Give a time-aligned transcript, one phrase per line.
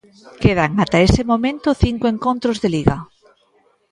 [0.43, 2.97] Quedan ata ese momento cinco encontros de Liga.